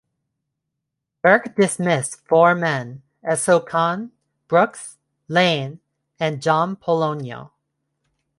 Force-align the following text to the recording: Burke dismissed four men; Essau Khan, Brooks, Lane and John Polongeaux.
Burke 1.21 1.55
dismissed 1.55 2.25
four 2.27 2.55
men; 2.55 3.03
Essau 3.23 3.59
Khan, 3.63 4.11
Brooks, 4.47 4.97
Lane 5.27 5.79
and 6.19 6.41
John 6.41 6.75
Polongeaux. 6.75 7.51